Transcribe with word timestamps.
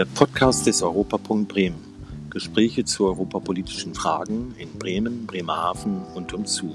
Der 0.00 0.06
Podcast 0.06 0.66
des 0.66 0.82
Europapunkt 0.82 1.52
Bremen. 1.52 1.76
Gespräche 2.30 2.86
zu 2.86 3.04
europapolitischen 3.04 3.94
Fragen 3.94 4.54
in 4.56 4.70
Bremen, 4.78 5.26
Bremerhaven 5.26 6.00
und 6.14 6.32
umzu. 6.32 6.74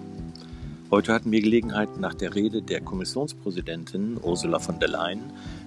Heute 0.92 1.12
hatten 1.12 1.32
wir 1.32 1.42
Gelegenheit, 1.42 1.98
nach 2.00 2.14
der 2.14 2.36
Rede 2.36 2.62
der 2.62 2.82
Kommissionspräsidentin 2.82 4.20
Ursula 4.22 4.60
von 4.60 4.80
der 4.80 4.90
Leyen 4.90 5.22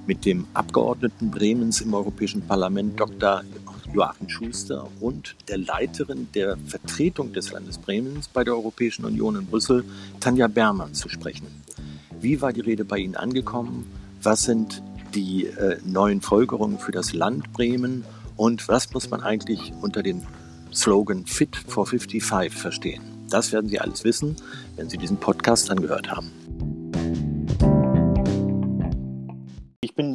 mit 0.07 0.25
dem 0.25 0.46
Abgeordneten 0.55 1.32
Bremens 1.32 1.81
im 1.81 1.95
Europäischen 1.95 2.43
Parlament 2.43 3.00
Dr. 3.00 3.43
Joachim 3.93 4.29
Schuster 4.29 4.86
und 5.00 5.35
der 5.49 5.59
Leiterin 5.59 6.29
der 6.36 6.57
Vertretung 6.59 7.32
des 7.32 7.50
Landes 7.50 7.77
Bremens 7.77 8.29
bei 8.29 8.45
der 8.45 8.54
Europäischen 8.54 9.04
Union 9.04 9.35
in 9.35 9.46
Brüssel, 9.46 9.85
Tanja 10.21 10.46
Bermann, 10.46 10.95
zu 10.95 11.09
sprechen. 11.09 11.49
Wie 12.21 12.40
war 12.40 12.53
die 12.53 12.61
Rede 12.61 12.85
bei 12.85 12.99
Ihnen 12.99 13.17
angekommen? 13.17 13.85
Was 14.22 14.45
sind 14.45 14.81
die 15.18 15.46
äh, 15.46 15.79
neuen 15.85 16.21
Folgerungen 16.21 16.79
für 16.79 16.93
das 16.93 17.13
Land 17.13 17.53
Bremen? 17.53 18.04
Und 18.36 18.68
was 18.68 18.93
muss 18.93 19.11
man 19.11 19.21
eigentlich 19.21 19.72
unter 19.81 20.03
dem 20.04 20.22
Slogan 20.72 21.27
Fit 21.27 21.57
for 21.57 21.86
55 21.86 22.53
verstehen? 22.53 23.03
Das 23.29 23.53
werden 23.53 23.68
Sie 23.68 23.81
alles 23.81 24.04
wissen, 24.04 24.36
wenn 24.77 24.89
Sie 24.89 24.96
diesen 24.96 25.17
Podcast 25.17 25.72
angehört 25.72 26.13
haben. 26.13 26.31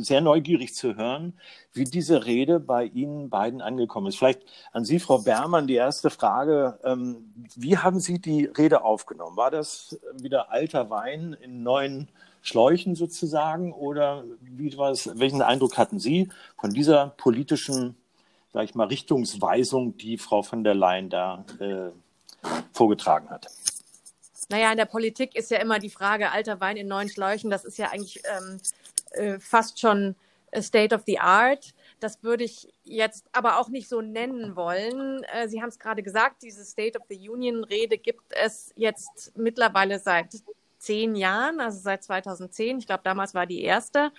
Sehr 0.04 0.22
neugierig 0.22 0.74
zu 0.74 0.96
hören, 0.96 1.34
wie 1.74 1.84
diese 1.84 2.26
Rede 2.26 2.60
bei 2.60 2.86
Ihnen 2.86 3.30
beiden 3.30 3.62
angekommen 3.62 4.08
ist. 4.08 4.18
Vielleicht 4.18 4.42
an 4.72 4.86
Sie, 4.86 5.00
Frau 5.00 5.20
Bermann, 5.20 5.68
die 5.68 5.76
erste 5.76 6.10
Frage. 6.10 6.80
Ähm, 6.84 7.34
wie 7.56 7.78
haben 7.78 8.00
Sie 8.00 8.20
die 8.20 8.46
Rede 8.46 8.84
aufgenommen? 8.84 9.38
War 9.38 9.52
das 9.52 10.00
wieder 10.16 10.52
alter 10.52 10.90
Wein 10.90 11.36
in 11.42 11.64
neuen 11.64 12.10
Schläuchen 12.42 12.96
sozusagen? 12.96 13.74
Oder 13.74 14.24
wie 14.42 14.78
war 14.78 14.94
welchen 14.94 15.42
Eindruck 15.42 15.78
hatten 15.78 16.00
Sie 16.00 16.30
von 16.60 16.72
dieser 16.72 17.08
politischen, 17.18 17.96
sag 18.52 18.66
ich 18.66 18.76
mal, 18.76 18.88
Richtungsweisung, 18.88 19.98
die 19.98 20.18
Frau 20.18 20.44
von 20.44 20.64
der 20.64 20.76
Leyen 20.76 21.10
da 21.10 21.46
äh, 21.60 21.90
vorgetragen 22.74 23.30
hat? 23.30 23.48
Naja, 24.50 24.72
in 24.72 24.78
der 24.78 24.86
Politik 24.86 25.36
ist 25.36 25.52
ja 25.52 25.58
immer 25.58 25.80
die 25.80 25.90
Frage, 25.90 26.32
alter 26.32 26.60
Wein 26.60 26.78
in 26.78 26.88
neuen 26.88 27.10
Schläuchen, 27.10 27.50
das 27.50 27.66
ist 27.66 27.78
ja 27.78 27.90
eigentlich 27.90 28.22
ähm, 28.26 28.60
äh, 29.14 29.40
fast 29.40 29.80
schon 29.80 30.16
State 30.62 30.94
of 30.94 31.04
the 31.06 31.20
Art. 31.20 31.74
Das 32.00 32.22
würde 32.24 32.44
ich 32.44 32.74
jetzt 32.84 33.26
aber 33.32 33.60
auch 33.60 33.70
nicht 33.70 33.88
so 33.88 34.02
nennen 34.02 34.56
wollen. 34.56 35.24
Äh, 35.24 35.48
Sie 35.48 35.62
haben 35.62 35.70
es 35.70 35.80
gerade 35.80 36.04
gesagt, 36.04 36.44
diese 36.44 36.66
State 36.66 37.00
of 37.00 37.06
the 37.10 37.30
Union-Rede 37.30 37.98
gibt 37.98 38.24
es 38.30 38.72
jetzt 38.76 39.36
mittlerweile 39.38 40.00
seit 40.00 40.34
zehn 40.78 41.16
Jahren, 41.16 41.62
also 41.62 41.80
seit 41.80 42.04
2010. 42.04 42.80
Ich 42.80 42.88
glaube, 42.88 43.04
damals 43.04 43.34
war 43.34 43.46
die 43.46 43.64
erste. 43.64 44.12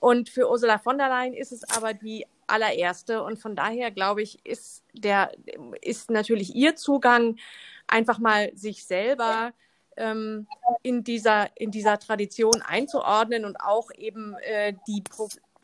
Und 0.00 0.30
für 0.30 0.50
Ursula 0.50 0.78
von 0.78 0.96
der 0.96 1.08
Leyen 1.08 1.34
ist 1.34 1.52
es 1.52 1.64
aber 1.76 1.92
die 1.92 2.26
allererste. 2.46 3.22
Und 3.22 3.38
von 3.38 3.54
daher, 3.54 3.90
glaube 3.90 4.22
ich, 4.22 4.44
ist 4.46 4.82
der, 4.94 5.32
ist 5.82 6.10
natürlich 6.10 6.54
ihr 6.54 6.76
Zugang 6.76 7.36
einfach 7.86 8.18
mal 8.18 8.50
sich 8.54 8.86
selber 8.86 9.52
ähm, 9.98 10.46
in 10.82 11.04
dieser, 11.04 11.48
in 11.56 11.70
dieser 11.70 11.98
Tradition 11.98 12.62
einzuordnen 12.62 13.44
und 13.44 13.60
auch 13.60 13.90
eben 13.96 14.34
äh, 14.42 14.74
die, 14.86 15.02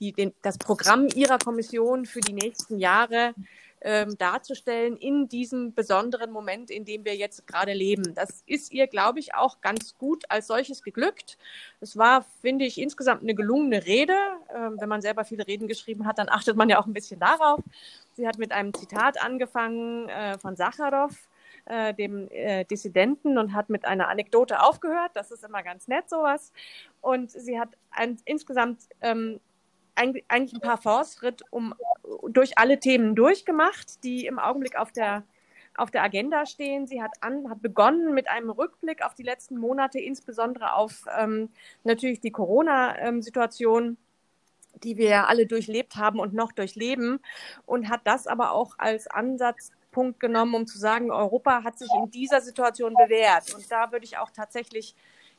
die, 0.01 0.13
den, 0.13 0.35
das 0.43 0.59
Programm 0.59 1.09
ihrer 1.15 1.39
Kommission 1.39 2.05
für 2.05 2.21
die 2.21 2.33
nächsten 2.33 2.79
Jahre 2.79 3.35
ähm, 3.85 4.17
darzustellen 4.17 4.97
in 4.97 5.29
diesem 5.29 5.75
besonderen 5.75 6.33
Moment, 6.33 6.71
in 6.71 6.85
dem 6.87 7.05
wir 7.05 7.15
jetzt 7.15 7.47
gerade 7.47 7.75
leben. 7.75 8.15
Das 8.15 8.43
ist 8.47 8.73
ihr, 8.73 8.87
glaube 8.87 9.21
ich, 9.21 9.35
auch 9.35 9.61
ganz 9.61 9.97
gut 9.99 10.25
als 10.31 10.47
solches 10.47 10.83
geglückt. 10.83 11.37
Es 11.81 11.97
war, 11.97 12.25
finde 12.41 12.65
ich, 12.65 12.81
insgesamt 12.81 13.23
eine 13.23 13.35
gelungene 13.35 13.85
Rede. 13.85 14.17
Ähm, 14.55 14.77
wenn 14.81 14.89
man 14.89 15.03
selber 15.03 15.25
viele 15.25 15.47
Reden 15.47 15.69
geschrieben 15.69 16.07
hat, 16.07 16.19
dann 16.19 16.31
achtet 16.31 16.57
man 16.57 16.71
ja 16.71 16.81
auch 16.81 16.87
ein 16.87 16.95
bisschen 16.95 17.21
darauf. 17.21 17.61
Sie 18.15 18.27
hat 18.27 18.39
mit 18.39 18.53
einem 18.53 18.73
Zitat 18.73 19.23
angefangen 19.23 20.09
äh, 20.09 20.39
von 20.39 20.57
Sacharow, 20.57 21.13
äh, 21.67 21.95
dem 21.95 22.29
äh, 22.30 22.64
Dissidenten, 22.64 23.39
und 23.39 23.55
hat 23.55 23.70
mit 23.70 23.85
einer 23.85 24.08
Anekdote 24.08 24.61
aufgehört. 24.61 25.13
Das 25.14 25.30
ist 25.30 25.45
immer 25.45 25.63
ganz 25.63 25.89
nett, 25.89 26.08
sowas. 26.08 26.52
Und 27.01 27.30
sie 27.30 27.58
hat 27.58 27.70
ein, 27.91 28.19
insgesamt 28.25 28.83
ähm, 29.01 29.41
eigentlich 29.95 30.55
ein 30.55 30.61
paar 30.61 30.79
Fortschritt 30.79 31.42
um, 31.51 31.75
durch 32.29 32.58
alle 32.58 32.80
Themen 32.80 33.14
durchgemacht, 33.14 34.02
die 34.02 34.27
im 34.27 34.39
Augenblick 34.39 34.77
auf 34.77 34.92
der, 34.92 35.23
auf 35.77 35.91
der 35.91 36.02
Agenda 36.02 36.47
stehen. 36.47 36.86
Sie 36.86 37.02
hat, 37.02 37.13
an, 37.20 37.48
hat 37.48 37.63
begonnen 37.63 38.13
mit 38.13 38.29
einem 38.29 38.51
Rückblick 38.51 39.05
auf 39.05 39.14
die 39.14 39.23
letzten 39.23 39.57
Monate, 39.57 40.01
insbesondere 40.01 40.75
auf 40.75 41.05
ähm, 41.17 41.51
natürlich 41.85 42.20
die 42.20 42.33
Corona-Situation, 42.33 43.96
die 44.83 44.96
wir 44.96 45.29
alle 45.29 45.46
durchlebt 45.46 45.95
haben 45.96 46.19
und 46.19 46.35
noch 46.35 46.51
durchleben, 46.51 47.20
und 47.64 47.89
hat 47.89 48.01
das 48.05 48.27
aber 48.27 48.51
auch 48.51 48.75
als 48.79 49.07
Ansatzpunkt 49.95 50.21
genommen, 50.21 50.55
um 50.55 50.67
zu 50.67 50.79
sagen, 50.79 51.11
Europa 51.11 51.63
hat 51.65 51.79
sich 51.79 51.89
in 51.97 52.11
dieser 52.11 52.41
Situation 52.41 52.95
bewährt. 52.95 53.55
Und 53.55 53.71
da 53.71 53.93
würde 53.93 54.05
ich 54.05 54.19
auch 54.19 54.31
tatsächlich 54.31 54.95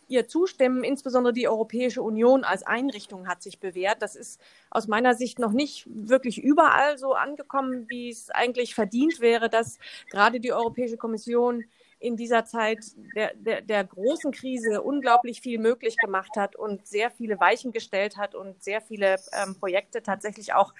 ihr 0.08 0.28
zustimmen. 0.28 0.84
Insbesondere 0.84 1.34
die 1.34 1.48
Europäische 1.48 2.02
Union 2.02 2.44
als 2.44 2.64
Einrichtung 2.64 3.28
hat 3.28 3.42
sich 3.42 3.60
bewährt. 3.60 4.02
Das 4.02 4.16
ist 4.16 4.40
aus 4.70 4.88
meiner 4.88 5.16
Sicht 5.16 5.40
noch 5.40 5.52
nicht 5.52 5.88
wirklich 5.88 6.42
überall 6.42 6.98
so 6.98 7.14
angekommen, 7.14 7.86
wie 7.90 8.10
es 8.10 8.30
eigentlich 8.30 8.76
verdient 8.76 9.20
wäre, 9.20 9.50
dass 9.50 9.80
gerade 10.10 10.40
die 10.40 10.54
Europäische 10.54 10.98
Kommission 10.98 11.66
in 12.00 12.18
dieser 12.18 12.46
Zeit 12.46 12.80
der, 13.16 13.34
der, 13.36 13.62
der 13.62 13.84
großen 13.84 14.32
Krise 14.32 14.82
unglaublich 14.82 15.42
viel 15.42 15.58
möglich 15.58 15.98
gemacht 15.98 16.36
hat 16.36 16.56
und 16.56 16.86
sehr 16.86 17.10
viele 17.10 17.40
Weichen 17.40 17.72
gestellt 17.72 18.18
hat 18.18 18.36
und 18.36 18.64
sehr 18.64 18.82
viele 18.82 19.16
ähm, 19.32 19.56
Projekte 19.56 20.04
tatsächlich 20.04 20.54
auch, 20.54 20.74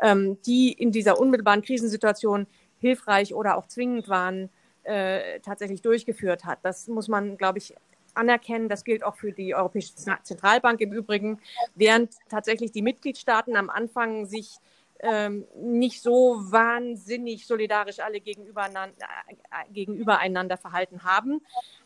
ähm, 0.00 0.38
die 0.46 0.72
in 0.72 0.90
dieser 0.90 1.20
unmittelbaren 1.20 1.62
Krisensituation 1.62 2.46
hilfreich 2.84 3.34
oder 3.34 3.56
auch 3.56 3.66
zwingend 3.66 4.08
waren, 4.08 4.50
äh, 4.82 5.40
tatsächlich 5.40 5.80
durchgeführt 5.80 6.44
hat. 6.44 6.58
Das 6.62 6.86
muss 6.88 7.08
man, 7.08 7.38
glaube 7.38 7.58
ich, 7.58 7.74
anerkennen. 8.12 8.68
Das 8.68 8.84
gilt 8.84 9.02
auch 9.02 9.16
für 9.16 9.32
die 9.32 9.54
Europäische 9.54 9.94
Zentralbank 9.94 10.80
im 10.82 10.92
Übrigen, 10.92 11.40
während 11.74 12.14
tatsächlich 12.28 12.72
die 12.72 12.82
Mitgliedstaaten 12.82 13.56
am 13.56 13.70
Anfang 13.70 14.26
sich 14.26 14.58
ähm, 15.00 15.46
nicht 15.56 16.02
so 16.02 16.36
wahnsinnig 16.50 17.46
solidarisch 17.46 18.00
alle 18.00 18.20
gegenüber, 18.20 18.66
äh, 18.66 19.72
gegenüber 19.72 20.18
einander 20.18 20.58
verhalten 20.58 21.04
haben. 21.04 21.40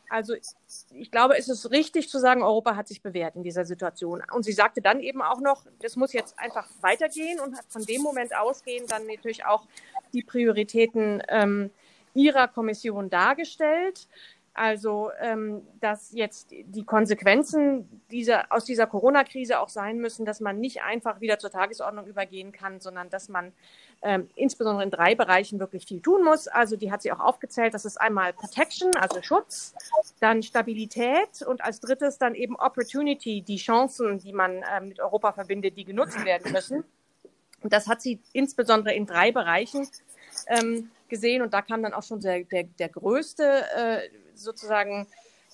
Also 0.09 0.35
ich 0.95 1.11
glaube, 1.11 1.37
es 1.37 1.49
ist 1.49 1.71
richtig 1.71 2.09
zu 2.09 2.19
sagen, 2.19 2.43
Europa 2.43 2.77
hat 2.77 2.89
sich 2.89 3.03
bewährt 3.03 3.37
in 3.37 3.43
dieser 3.43 3.65
Situation. 3.65 4.23
Und 4.33 4.45
sie 4.45 4.53
sagte 4.53 4.81
dann 4.81 5.01
eben 5.01 5.23
auch 5.23 5.41
noch, 5.41 5.67
das 5.81 5.97
muss 5.97 6.13
jetzt 6.13 6.39
einfach 6.39 6.69
weitergehen 6.81 7.41
und 7.41 7.57
hat 7.57 7.67
von 7.69 7.85
dem 7.85 8.03
Moment 8.03 8.35
ausgehen 8.35 8.87
dann 8.89 9.07
natürlich 9.07 9.45
auch 9.45 9.67
die 10.13 10.23
Prioritäten 10.23 11.23
ähm, 11.29 11.71
ihrer 12.15 12.49
Kommission 12.49 13.11
dargestellt. 13.11 14.09
Also, 14.59 15.13
ähm, 15.21 15.63
dass 15.81 16.11
jetzt 16.13 16.51
die 16.51 16.85
Konsequenzen 16.85 18.03
dieser, 18.11 18.51
aus 18.51 18.65
dieser 18.65 18.89
Corona-Krise 18.89 19.61
auch 19.61 19.69
sein 19.69 19.99
müssen, 19.99 20.27
dass 20.27 20.41
man 20.41 20.59
nicht 20.59 20.83
einfach 20.83 21.21
wieder 21.21 21.39
zur 21.39 21.53
Tagesordnung 21.53 22.07
übergehen 22.07 22.51
kann, 22.51 22.81
sondern 22.81 23.09
dass 23.09 23.29
man 23.29 23.53
ähm, 24.03 24.29
insbesondere 24.35 24.83
in 24.83 24.91
drei 24.91 25.15
Bereichen 25.15 25.61
wirklich 25.61 25.87
viel 25.87 26.01
tun 26.01 26.25
muss. 26.25 26.49
Also, 26.49 26.77
die 26.77 26.91
hat 26.91 27.03
sie 27.03 27.13
auch 27.13 27.21
aufgezählt. 27.21 27.73
Das 27.73 27.85
ist 27.85 28.01
einmal 28.01 28.33
Protection, 28.33 28.91
also 28.97 29.23
Schutz, 29.23 29.75
dann 30.19 30.43
Stabilität 30.43 31.43
und 31.47 31.63
als 31.63 31.79
drittes 31.79 32.19
dann 32.19 32.35
eben 32.35 32.57
Opportunity, 32.57 33.43
die 33.43 33.59
Chancen, 33.59 34.19
die 34.19 34.33
man 34.33 34.63
äh, 34.63 34.81
mit 34.81 34.99
Europa 34.99 35.35
verbindet, 35.35 35.77
die 35.77 35.85
genutzt 35.85 36.25
werden 36.25 36.51
müssen. 36.51 36.83
Und 37.63 37.73
das 37.73 37.87
hat 37.87 38.03
sie 38.03 38.19
insbesondere 38.33 38.93
in 38.95 39.07
drei 39.07 39.31
Bereichen 39.31 39.89
ähm, 40.49 40.91
gesehen 41.09 41.43
und 41.43 41.55
da 41.55 41.63
kam 41.63 41.83
dann 41.83 41.95
auch 41.95 42.03
schon 42.03 42.21
der, 42.21 42.43
der, 42.45 42.65
der 42.65 42.89
größte 42.89 43.65
äh, 43.77 44.09
sozusagen 44.39 45.07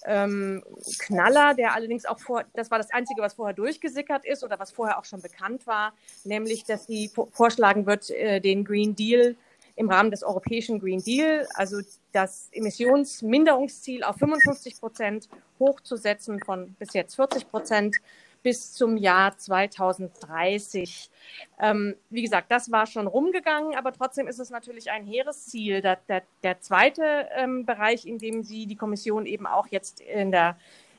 ähm, 0.05 0.63
Knaller, 0.99 1.55
der 1.55 1.75
allerdings 1.75 2.05
auch 2.05 2.19
vor, 2.19 2.45
das 2.55 2.71
war 2.71 2.79
das 2.79 2.91
Einzige, 2.91 3.23
was 3.23 3.35
vorher 3.35 3.55
durchgesickert 3.55 4.25
ist 4.25 4.45
oder 4.45 4.59
was 4.59 4.71
vorher 4.71 4.99
auch 4.99 5.05
schon 5.05 5.23
bekannt 5.23 5.67
war, 5.67 5.95
nämlich, 6.25 6.65
dass 6.65 6.87
sie 6.87 7.11
vorschlagen 7.33 7.87
wird, 7.87 8.11
äh, 8.11 8.41
den 8.41 8.65
Green 8.65 8.95
Deal 8.95 9.37
im 9.77 9.91
Rahmen 9.91 10.11
des 10.11 10.23
europäischen 10.23 10.79
Green 10.79 11.03
Deal, 11.03 11.49
also 11.55 11.79
das 12.13 12.49
Emissionsminderungsziel 12.53 14.05
auf 14.05 14.17
55 14.17 14.79
Prozent 14.79 15.29
hochzusetzen 15.59 16.41
von 16.45 16.75
bis 16.79 16.93
jetzt 16.93 17.17
40 17.17 17.49
Prozent 17.51 17.97
bis 18.45 18.75
zum 18.75 18.97
Jahr 18.99 19.37
2030. 19.37 21.11
Ähm, 21.59 21.97
wie 22.11 22.23
gesagt, 22.23 22.53
das 22.53 22.71
war 22.71 22.87
schon 22.87 23.09
rumgegangen, 23.09 23.75
aber 23.75 23.93
trotzdem 23.93 24.29
ist 24.29 24.39
es 24.39 24.51
natürlich 24.51 24.91
ein 24.91 25.05
hehres 25.05 25.47
Ziel. 25.47 25.81
Der, 25.81 25.97
der, 26.09 26.23
der 26.43 26.61
zweite 26.61 27.27
ähm, 27.35 27.65
Bereich, 27.65 28.07
in 28.07 28.19
dem 28.19 28.45
Sie 28.45 28.67
die 28.67 28.77
Kommission 28.77 29.25
eben 29.25 29.47
auch 29.47 29.67
jetzt 29.69 30.01
in 30.03 30.31
der 30.31 30.59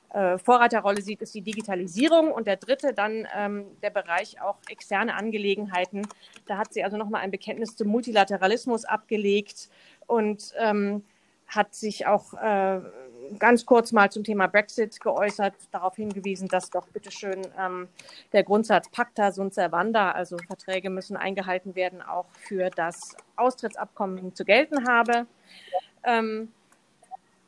äh, 0.09 0.39
Vorreiterrolle 0.39 1.01
sieht, 1.01 1.21
ist 1.21 1.35
die 1.35 1.41
Digitalisierung 1.41 2.31
und 2.31 2.47
der 2.47 2.57
dritte 2.57 2.93
dann 2.93 3.27
ähm, 3.37 3.65
der 3.83 3.91
Bereich 3.91 4.41
auch 4.41 4.57
externe 4.67 5.13
Angelegenheiten. 5.13 6.07
Da 6.47 6.57
hat 6.57 6.73
sie 6.73 6.83
also 6.83 6.97
nochmal 6.97 7.21
ein 7.21 7.31
Bekenntnis 7.31 7.75
zum 7.75 7.89
Multilateralismus 7.89 8.85
abgelegt 8.85 9.69
und 10.07 10.51
ähm, 10.57 11.03
hat 11.47 11.75
sich 11.75 12.07
auch 12.07 12.33
äh, 12.33 12.81
ganz 13.39 13.65
kurz 13.65 13.91
mal 13.91 14.11
zum 14.11 14.23
Thema 14.23 14.47
Brexit 14.47 14.99
geäußert, 14.99 15.53
darauf 15.71 15.95
hingewiesen, 15.95 16.47
dass 16.47 16.69
doch 16.69 16.87
bitteschön 16.87 17.47
ähm, 17.59 17.87
der 18.33 18.43
Grundsatz 18.43 18.89
Pacta 18.89 19.31
sunt 19.31 19.53
servanda, 19.53 20.11
also 20.11 20.37
Verträge 20.47 20.89
müssen 20.89 21.17
eingehalten 21.17 21.75
werden, 21.75 22.01
auch 22.01 22.27
für 22.33 22.69
das 22.69 23.15
Austrittsabkommen 23.35 24.35
zu 24.35 24.45
gelten 24.45 24.87
habe. 24.87 25.27
Ähm, 26.03 26.51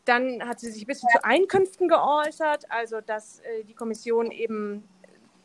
dann 0.06 0.48
hat 0.48 0.60
sie 0.60 0.72
sich 0.72 0.84
ein 0.84 0.88
bisschen 0.88 1.10
zu 1.10 1.24
Einkünften 1.24 1.88
geäußert, 1.88 2.70
also 2.70 3.02
dass 3.02 3.40
äh, 3.42 3.64
die 3.64 3.74
Kommission 3.74 4.32
eben 4.32 4.84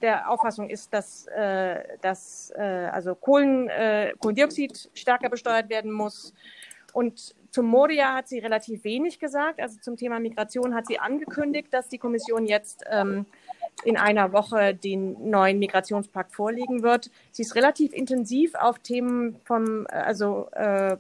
der 0.03 0.29
Auffassung 0.29 0.69
ist, 0.69 0.93
dass, 0.93 1.27
äh, 1.29 1.81
dass 2.01 2.53
äh, 2.57 2.61
also 2.93 3.15
Kohlen, 3.15 3.69
äh, 3.69 4.13
Kohlendioxid 4.19 4.91
stärker 4.95 5.31
besteuert 5.31 5.69
werden 5.71 5.93
muss. 5.93 6.35
Und 6.93 7.35
zum 7.51 7.67
Moria 7.67 8.15
hat 8.15 8.29
sie 8.29 8.39
relativ 8.39 8.85
wenig 8.85 9.19
gesagt. 9.19 9.61
Also 9.61 9.79
zum 9.81 9.97
Thema 9.97 10.21
Migration 10.21 10.75
hat 10.75 10.87
sie 10.87 10.99
angekündigt, 10.99 11.69
dass 11.73 11.89
die 11.89 11.99
Kommission 11.99 12.47
jetzt 12.47 12.85
ähm, 12.91 13.27
in 13.85 13.97
einer 13.97 14.33
Woche 14.33 14.75
den 14.75 15.31
neuen 15.31 15.59
Migrationspakt 15.59 16.35
vorlegen 16.35 16.83
wird. 16.83 17.11
Sie 17.31 17.43
ist 17.43 17.55
relativ 17.55 17.93
intensiv 17.93 18.55
auf 18.55 18.79
Themen 18.79 19.37
vom, 19.45 19.87
also 19.89 20.49
äh, 20.53 20.97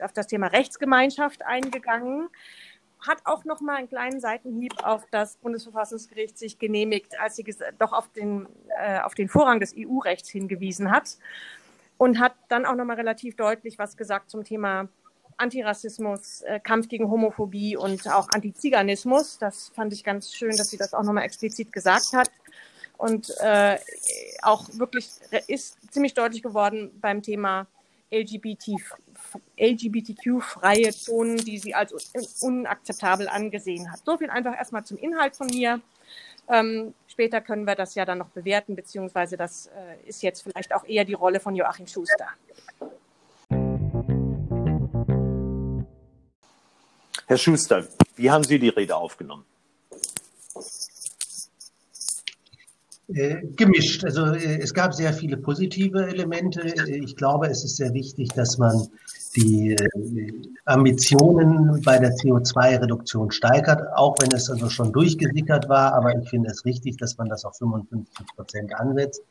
auf 0.00 0.12
das 0.12 0.26
Thema 0.26 0.48
Rechtsgemeinschaft 0.48 1.44
eingegangen 1.44 2.28
hat 3.06 3.18
auch 3.24 3.44
noch 3.44 3.60
mal 3.60 3.76
einen 3.76 3.88
kleinen 3.88 4.20
Seitenhieb 4.20 4.72
auf 4.82 5.04
das 5.10 5.36
Bundesverfassungsgericht 5.36 6.38
sich 6.38 6.58
genehmigt, 6.58 7.18
als 7.20 7.36
sie 7.36 7.44
doch 7.78 7.92
auf 7.92 8.08
den, 8.12 8.48
äh, 8.80 9.00
auf 9.00 9.14
den 9.14 9.28
Vorrang 9.28 9.60
des 9.60 9.74
EU-Rechts 9.76 10.28
hingewiesen 10.28 10.90
hat 10.90 11.16
und 11.98 12.18
hat 12.18 12.34
dann 12.48 12.66
auch 12.66 12.74
noch 12.74 12.84
mal 12.84 12.96
relativ 12.96 13.36
deutlich 13.36 13.78
was 13.78 13.96
gesagt 13.96 14.30
zum 14.30 14.44
Thema 14.44 14.88
Antirassismus, 15.36 16.42
äh, 16.42 16.60
Kampf 16.60 16.88
gegen 16.88 17.10
Homophobie 17.10 17.76
und 17.76 18.08
auch 18.08 18.28
Antiziganismus. 18.30 19.38
Das 19.38 19.70
fand 19.74 19.92
ich 19.92 20.04
ganz 20.04 20.32
schön, 20.32 20.56
dass 20.56 20.70
sie 20.70 20.76
das 20.76 20.94
auch 20.94 21.02
noch 21.02 21.12
mal 21.12 21.22
explizit 21.22 21.72
gesagt 21.72 22.12
hat. 22.12 22.30
Und 22.96 23.30
äh, 23.40 23.78
auch 24.42 24.66
wirklich 24.72 25.08
ist 25.48 25.76
ziemlich 25.92 26.14
deutlich 26.14 26.42
geworden 26.42 26.90
beim 27.00 27.22
Thema 27.22 27.66
LGBT, 28.10 28.76
LGBTQ-freie 29.58 30.92
Zonen, 30.92 31.36
die 31.38 31.58
sie 31.58 31.74
als 31.74 31.92
unakzeptabel 32.40 33.28
angesehen 33.28 33.90
hat. 33.90 34.00
So 34.04 34.16
viel 34.16 34.30
einfach 34.30 34.56
erstmal 34.56 34.84
zum 34.84 34.96
Inhalt 34.96 35.36
von 35.36 35.48
mir. 35.48 35.80
Ähm, 36.48 36.94
später 37.08 37.40
können 37.40 37.64
wir 37.64 37.74
das 37.74 37.96
ja 37.96 38.04
dann 38.04 38.18
noch 38.18 38.28
bewerten, 38.28 38.76
beziehungsweise 38.76 39.36
das 39.36 39.66
äh, 39.66 40.08
ist 40.08 40.22
jetzt 40.22 40.42
vielleicht 40.42 40.72
auch 40.72 40.84
eher 40.84 41.04
die 41.04 41.14
Rolle 41.14 41.40
von 41.40 41.56
Joachim 41.56 41.88
Schuster. 41.88 42.28
Herr 47.26 47.36
Schuster, 47.36 47.84
wie 48.14 48.30
haben 48.30 48.44
Sie 48.44 48.58
die 48.58 48.68
Rede 48.68 48.96
aufgenommen? 48.96 49.44
Äh, 53.08 53.46
gemischt. 53.56 54.04
Also 54.04 54.26
äh, 54.26 54.60
es 54.60 54.74
gab 54.74 54.94
sehr 54.94 55.12
viele 55.12 55.36
positive 55.36 56.06
Elemente. 56.06 56.62
Ich 56.88 57.16
glaube, 57.16 57.46
es 57.46 57.64
ist 57.64 57.76
sehr 57.76 57.92
wichtig, 57.94 58.30
dass 58.30 58.58
man 58.58 58.88
die 59.36 59.72
äh, 59.72 60.32
Ambitionen 60.64 61.82
bei 61.82 61.98
der 61.98 62.10
CO2-Reduktion 62.14 63.30
steigert, 63.30 63.80
auch 63.94 64.16
wenn 64.20 64.32
es 64.32 64.50
also 64.50 64.68
schon 64.68 64.92
durchgesickert 64.92 65.68
war. 65.68 65.94
Aber 65.94 66.16
ich 66.16 66.28
finde 66.28 66.50
es 66.50 66.64
richtig, 66.64 66.96
dass 66.96 67.16
man 67.18 67.28
das 67.28 67.44
auf 67.44 67.56
55 67.58 68.26
Prozent 68.34 68.74
ansetzt. 68.74 69.22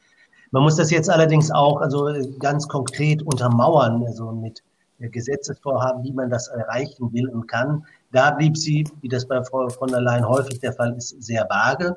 Man 0.52 0.64
muss 0.64 0.78
das 0.78 0.92
jetzt 0.92 1.10
allerdings 1.10 1.52
auch 1.52 1.82
also 1.82 2.08
ganz 2.40 2.68
konkret 2.68 3.24
untermauern, 3.24 4.06
also 4.06 4.32
mit 4.32 4.64
Gesetzesvorhaben, 5.00 6.04
wie 6.04 6.14
man 6.14 6.30
das 6.30 6.48
erreichen 6.48 7.12
will 7.14 7.28
und 7.30 7.48
kann. 7.48 7.86
Da 8.12 8.32
blieb 8.32 8.58
sie, 8.58 8.88
wie 9.02 9.10
das 9.10 9.28
bei 9.28 9.44
Frau 9.44 9.68
von 9.70 9.90
der 9.90 10.02
Leyen 10.02 10.28
häufig 10.28 10.60
der 10.60 10.74
Fall 10.74 10.96
ist, 10.96 11.22
sehr 11.22 11.46
vage. 11.50 11.96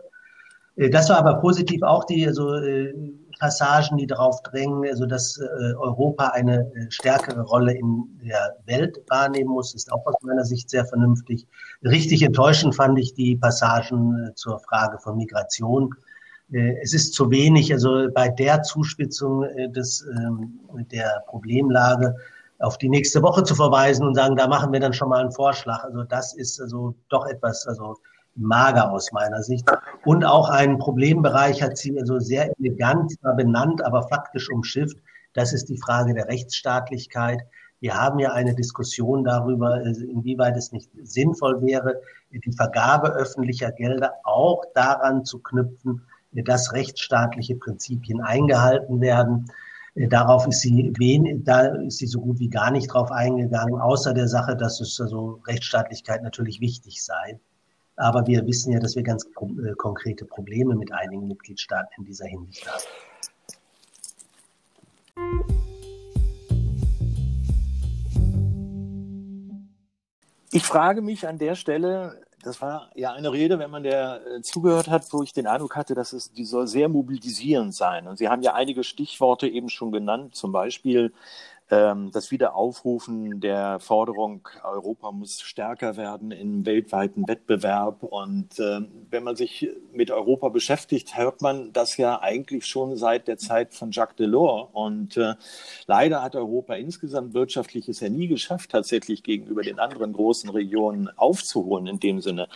Äh, 0.77 0.91
das 0.91 1.09
war 1.09 1.19
aber 1.19 1.37
positiv 1.41 1.83
auch 1.83 2.05
die 2.05 2.27
also, 2.27 2.55
äh, 2.55 2.95
Passagen, 3.39 3.99
die 3.99 4.07
darauf 4.07 4.43
drängen, 4.43 4.85
also 4.89 5.07
dass 5.07 5.39
äh, 5.39 5.75
Europa 5.75 6.29
eine 6.29 6.71
äh, 6.75 6.91
stärkere 6.91 7.43
Rolle 7.43 7.73
in 7.73 8.19
der 8.25 8.57
Welt 8.67 8.99
wahrnehmen 9.09 9.51
muss, 9.51 9.75
ist 9.75 9.93
auch 9.93 10.05
aus 10.07 10.17
meiner 10.23 10.45
Sicht 10.45 10.69
sehr 10.71 10.85
vernünftig. 10.85 11.47
Richtig 11.85 12.23
enttäuschend 12.23 12.75
fand 12.75 12.99
ich 12.99 13.15
die 13.15 13.37
Passagen 13.37 14.29
äh, 14.29 14.35
zur 14.35 14.59
Frage 14.59 14.99
von 14.99 15.17
Migration. 15.17 15.95
Äh, 16.53 16.81
es 16.83 16.95
ist 16.95 17.15
zu 17.15 17.31
wenig, 17.31 17.73
also 17.73 18.09
bei 18.13 18.29
der 18.29 18.63
Zuspitzung 18.63 19.45
äh, 19.45 19.71
des, 19.71 20.03
äh, 20.03 20.85
der 20.91 21.23
Problemlage 21.29 22.17
auf 22.61 22.79
die 22.79 22.89
nächste 22.89 23.23
Woche 23.23 23.45
zu 23.45 23.55
verweisen 23.55 24.07
und 24.07 24.15
sagen, 24.15 24.37
da 24.37 24.49
machen 24.49 24.73
wir 24.73 24.81
dann 24.81 24.93
schon 24.93 25.09
mal 25.09 25.21
einen 25.21 25.33
Vorschlag. 25.33 25.85
Also 25.85 26.03
das 26.03 26.35
ist 26.35 26.61
also 26.61 26.95
doch 27.09 27.27
etwas, 27.27 27.67
also 27.67 27.97
mager 28.35 28.91
aus 28.91 29.13
meiner 29.13 29.43
Sicht. 29.43 29.69
Und 30.05 30.25
auch 30.25 30.49
einen 30.49 30.79
Problembereich 30.79 31.63
hat 31.63 31.77
sie 31.77 31.99
also 31.99 32.19
sehr 32.19 32.53
elegant 32.59 33.15
benannt, 33.37 33.85
aber 33.85 34.09
faktisch 34.09 34.51
umschifft. 34.51 34.99
Das 35.35 35.53
ist 35.53 35.69
die 35.69 35.79
Frage 35.79 36.15
der 36.15 36.29
Rechtsstaatlichkeit. 36.29 37.41
Wir 37.81 37.95
haben 37.95 38.19
ja 38.19 38.33
eine 38.33 38.55
Diskussion 38.55 39.23
darüber, 39.23 39.81
inwieweit 39.83 40.57
es 40.57 40.73
nicht 40.73 40.91
sinnvoll 41.03 41.63
wäre, 41.63 42.01
die 42.33 42.53
Vergabe 42.53 43.11
öffentlicher 43.11 43.71
Gelder 43.71 44.15
auch 44.25 44.65
daran 44.75 45.25
zu 45.25 45.39
knüpfen, 45.39 46.03
dass 46.33 46.73
rechtsstaatliche 46.73 47.55
Prinzipien 47.55 48.21
eingehalten 48.21 49.01
werden. 49.01 49.51
Darauf 49.95 50.47
ist 50.47 50.61
sie 50.61 50.93
wen, 50.99 51.45
da 51.45 51.67
ist 51.83 51.99
sie 51.99 52.07
so 52.07 52.21
gut 52.21 52.39
wie 52.39 52.49
gar 52.49 52.71
nicht 52.71 52.89
drauf 52.89 53.11
eingegangen, 53.11 53.81
außer 53.81 54.15
der 54.15 54.29
Sache, 54.29 54.57
dass 54.57 54.81
es 54.81 55.01
also 55.01 55.41
Rechtsstaatlichkeit 55.47 56.23
natürlich 56.23 56.61
wichtig 56.61 57.03
sei. 57.03 57.41
Aber 57.97 58.27
wir 58.27 58.47
wissen 58.47 58.73
ja, 58.73 58.79
dass 58.79 58.95
wir 58.95 59.03
ganz 59.03 59.25
äh, 59.25 59.73
konkrete 59.77 60.25
Probleme 60.25 60.77
mit 60.77 60.93
einigen 60.93 61.27
Mitgliedstaaten 61.27 61.93
in 61.99 62.05
dieser 62.05 62.27
Hinsicht 62.27 62.65
haben. 62.71 62.85
Ich 70.53 70.63
frage 70.63 71.03
mich 71.03 71.27
an 71.27 71.39
der 71.39 71.57
Stelle, 71.57 72.23
das 72.43 72.63
war 72.63 72.91
ja 72.95 73.13
eine 73.13 73.33
Rede, 73.33 73.59
wenn 73.59 73.71
man 73.71 73.83
der 73.83 74.21
äh, 74.27 74.43
zugehört 74.43 74.89
hat, 74.89 75.13
wo 75.13 75.23
ich 75.23 75.33
den 75.33 75.47
Eindruck 75.47 75.77
hatte, 75.77 75.95
dass 75.95 76.13
es, 76.13 76.33
die 76.33 76.45
soll 76.45 76.67
sehr 76.67 76.89
mobilisierend 76.89 77.75
sein. 77.75 78.07
Und 78.07 78.19
Sie 78.19 78.29
haben 78.29 78.43
ja 78.43 78.55
einige 78.55 78.85
Stichworte 78.85 79.49
eben 79.49 79.69
schon 79.69 79.91
genannt, 79.91 80.35
zum 80.35 80.53
Beispiel 80.53 81.13
das 81.69 82.31
Wiederaufrufen 82.31 83.41
der 83.41 83.79
Forderung, 83.79 84.49
Europa 84.63 85.13
muss 85.13 85.43
stärker 85.43 85.97
werden 85.97 86.31
im 86.31 86.65
weltweiten 86.65 87.29
Wettbewerb. 87.29 88.03
Und 88.03 88.59
äh, 88.59 88.81
wenn 89.11 89.23
man 89.23 89.37
sich 89.37 89.69
mit 89.93 90.11
Europa 90.11 90.49
beschäftigt, 90.49 91.17
hört 91.19 91.43
man 91.43 91.73
das 91.73 91.99
ja 91.99 92.21
eigentlich 92.23 92.65
schon 92.65 92.97
seit 92.97 93.29
der 93.29 93.37
Zeit 93.37 93.75
von 93.75 93.91
Jacques 93.91 94.17
Delors. 94.17 94.69
Und 94.73 95.19
äh, 95.19 95.35
leider 95.87 96.23
hat 96.23 96.37
Europa 96.37 96.75
insgesamt 96.75 97.35
wirtschaftlich 97.35 97.89
es 97.89 98.01
ja 98.01 98.09
nie 98.09 98.29
geschafft, 98.29 98.71
tatsächlich 98.71 99.23
gegenüber 99.23 99.63
den 99.63 99.79
anderen 99.79 100.15
großen 100.15 100.49
Regionen 100.49 101.11
aufzuholen 101.19 101.87
in 101.87 102.01
dem 102.01 102.21
Sinne. 102.23 102.49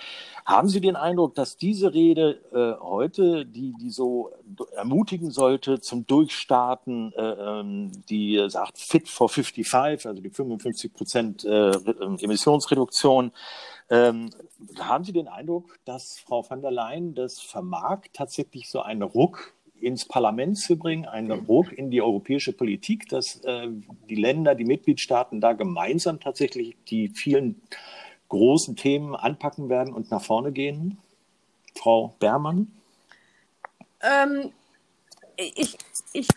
Haben 0.47 0.69
Sie 0.69 0.81
den 0.81 0.97
Eindruck, 0.97 1.35
dass 1.35 1.57
diese 1.57 1.93
Rede 1.93 2.41
äh, 2.53 2.83
heute, 2.83 3.45
die, 3.45 3.75
die 3.79 3.91
so 3.91 4.31
ermutigen 4.77 5.31
sollte 5.31 5.81
zum 5.81 6.07
Durchstarten, 6.07 7.13
äh, 7.15 7.23
ähm, 7.23 7.93
die 8.09 8.45
sagt 8.49 8.79
Fit 8.79 9.09
for 9.09 9.29
55, 9.29 10.07
also 10.07 10.23
die 10.23 10.31
55 10.31 10.93
Prozent 10.93 11.45
äh, 11.45 11.71
Emissionsreduktion, 11.71 13.33
ähm, 13.91 14.31
haben 14.79 15.05
Sie 15.05 15.13
den 15.13 15.29
Eindruck, 15.29 15.79
dass 15.85 16.19
Frau 16.19 16.49
van 16.49 16.63
der 16.63 16.71
Leyen 16.71 17.15
das 17.15 17.41
vermag, 17.41 18.03
tatsächlich 18.13 18.71
so 18.71 18.81
einen 18.81 19.03
Ruck 19.03 19.55
ins 19.81 20.07
Parlament 20.07 20.59
zu 20.59 20.79
bringen, 20.79 21.07
einen 21.07 21.33
Ruck 21.33 21.73
in 21.73 21.91
die 21.91 22.01
europäische 22.01 22.53
Politik, 22.53 23.09
dass 23.09 23.41
äh, 23.45 23.69
die 24.09 24.15
Länder, 24.15 24.55
die 24.55 24.65
Mitgliedstaaten 24.65 25.41
da 25.41 25.53
gemeinsam 25.53 26.21
tatsächlich 26.21 26.77
die 26.89 27.09
vielen 27.09 27.61
großen 28.29 28.77
Themen 28.77 29.15
anpacken 29.15 29.69
werden 29.69 29.93
und 29.93 30.11
nach 30.11 30.23
vorne 30.23 30.53
gehen? 30.53 30.99
Frau 31.75 32.15
Bermann? 32.19 32.71
Ähm, 34.03 34.53
ich, 35.37 35.77
ich 36.13 36.29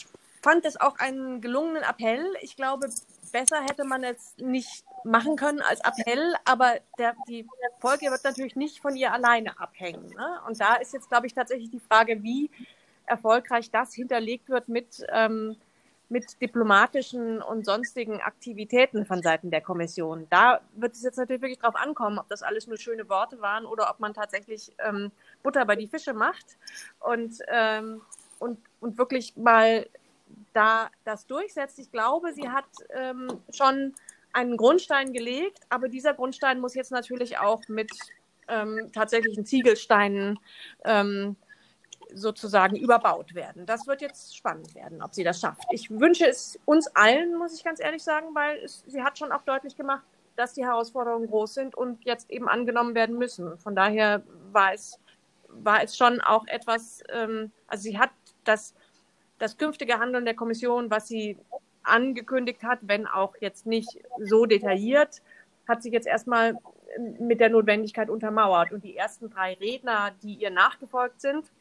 fand 0.41 0.65
es 0.65 0.79
auch 0.79 0.99
einen 0.99 1.41
gelungenen 1.41 1.83
Appell. 1.83 2.23
Ich 2.41 2.55
glaube, 2.55 2.89
besser 3.31 3.61
hätte 3.63 3.83
man 3.83 4.03
es 4.03 4.35
nicht 4.37 4.85
machen 5.03 5.35
können 5.35 5.61
als 5.61 5.81
Appell, 5.81 6.35
aber 6.45 6.75
der, 6.97 7.15
die 7.27 7.47
Folge 7.79 8.09
wird 8.11 8.23
natürlich 8.23 8.55
nicht 8.55 8.79
von 8.79 8.95
ihr 8.95 9.11
alleine 9.11 9.59
abhängen. 9.59 10.09
Ne? 10.09 10.39
Und 10.47 10.59
da 10.59 10.75
ist 10.75 10.93
jetzt, 10.93 11.09
glaube 11.09 11.27
ich, 11.27 11.33
tatsächlich 11.33 11.69
die 11.69 11.79
Frage, 11.79 12.23
wie 12.23 12.49
erfolgreich 13.05 13.69
das 13.71 13.93
hinterlegt 13.93 14.49
wird 14.49 14.67
mit 14.67 15.05
ähm, 15.09 15.57
mit 16.09 16.41
diplomatischen 16.41 17.41
und 17.41 17.65
sonstigen 17.65 18.21
Aktivitäten 18.21 19.05
von 19.05 19.21
Seiten 19.21 19.51
der 19.51 19.61
Kommission. 19.61 20.27
Da 20.29 20.61
wird 20.75 20.93
es 20.93 21.03
jetzt 21.03 21.17
natürlich 21.17 21.41
wirklich 21.41 21.59
drauf 21.59 21.75
ankommen, 21.75 22.19
ob 22.19 22.27
das 22.27 22.43
alles 22.43 22.67
nur 22.67 22.77
schöne 22.77 23.09
Worte 23.09 23.41
waren 23.41 23.65
oder 23.65 23.89
ob 23.89 23.99
man 23.99 24.13
tatsächlich 24.13 24.71
ähm, 24.79 25.11
Butter 25.43 25.65
bei 25.65 25.75
die 25.75 25.87
Fische 25.87 26.13
macht 26.13 26.57
und, 26.99 27.39
ähm, 27.47 28.01
und, 28.39 28.59
und 28.79 28.97
wirklich 28.97 29.35
mal 29.35 29.87
da 30.53 30.89
das 31.03 31.25
durchsetzt. 31.27 31.79
Ich 31.79 31.91
glaube, 31.91 32.33
sie 32.33 32.49
hat 32.49 32.65
ähm, 32.89 33.27
schon 33.51 33.93
einen 34.33 34.57
Grundstein 34.57 35.13
gelegt, 35.13 35.59
aber 35.69 35.87
dieser 35.87 36.13
Grundstein 36.13 36.59
muss 36.59 36.75
jetzt 36.75 36.91
natürlich 36.91 37.37
auch 37.39 37.61
mit 37.67 37.91
ähm, 38.47 38.91
tatsächlichen 38.93 39.45
Ziegelsteinen 39.45 40.39
ähm, 40.83 41.35
sozusagen 42.13 42.75
überbaut 42.75 43.35
werden. 43.35 43.65
Das 43.65 43.87
wird 43.87 44.01
jetzt 44.01 44.35
spannend 44.35 44.73
werden, 44.75 45.01
ob 45.01 45.13
sie 45.13 45.23
das 45.23 45.39
schafft. 45.39 45.63
Ich 45.71 45.89
wünsche 45.89 46.27
es 46.27 46.59
uns 46.65 46.87
allen, 46.95 47.37
muss 47.37 47.55
ich 47.55 47.63
ganz 47.63 47.79
ehrlich 47.79 48.03
sagen, 48.03 48.27
weil 48.33 48.57
es, 48.59 48.83
sie 48.87 49.01
hat 49.01 49.17
schon 49.17 49.31
auch 49.31 49.43
deutlich 49.43 49.75
gemacht, 49.75 50.03
dass 50.35 50.53
die 50.53 50.65
Herausforderungen 50.65 51.27
groß 51.27 51.53
sind 51.53 51.75
und 51.75 52.03
jetzt 52.03 52.29
eben 52.29 52.47
angenommen 52.47 52.95
werden 52.95 53.17
müssen. 53.17 53.57
Von 53.57 53.75
daher 53.75 54.23
war 54.51 54.73
es, 54.73 54.99
war 55.47 55.83
es 55.83 55.97
schon 55.97 56.21
auch 56.21 56.45
etwas, 56.47 57.01
ähm, 57.09 57.51
also 57.67 57.83
sie 57.83 57.97
hat 57.97 58.11
das, 58.43 58.73
das 59.39 59.57
künftige 59.57 59.99
Handeln 59.99 60.25
der 60.25 60.35
Kommission, 60.35 60.91
was 60.91 61.07
sie 61.07 61.37
angekündigt 61.83 62.63
hat, 62.63 62.79
wenn 62.81 63.07
auch 63.07 63.35
jetzt 63.39 63.65
nicht 63.65 63.99
so 64.19 64.45
detailliert, 64.45 65.21
hat 65.67 65.83
sich 65.83 65.93
jetzt 65.93 66.07
erstmal 66.07 66.57
mit 67.19 67.39
der 67.39 67.49
Notwendigkeit 67.49 68.09
untermauert. 68.09 68.71
Und 68.71 68.83
die 68.83 68.95
ersten 68.95 69.29
drei 69.29 69.53
Redner, 69.53 70.11
die 70.23 70.35
ihr 70.35 70.49
nachgefolgt 70.51 71.21
sind, 71.21 71.51